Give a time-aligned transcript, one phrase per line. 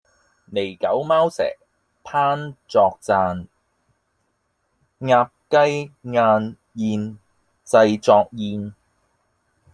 [0.51, 1.43] 狸狗貓蛇
[2.03, 3.45] 烹作饌，
[4.99, 7.19] 鴨雞雁雀
[7.63, 8.73] 製成筵